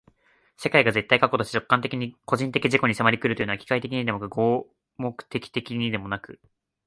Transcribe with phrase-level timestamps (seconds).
[0.57, 6.39] 世界が絶対過去として直観的に個人的自己に迫り来るというのは、機械的にでもなく合目的的にでもなく、